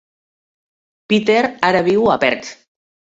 [1.13, 2.51] Peter ara viu a Perth.